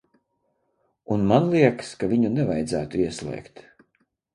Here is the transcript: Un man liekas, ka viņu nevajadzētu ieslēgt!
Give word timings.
Un 1.17 1.27
man 1.33 1.47
liekas, 1.53 1.95
ka 2.03 2.13
viņu 2.17 2.35
nevajadzētu 2.41 3.07
ieslēgt! 3.09 3.69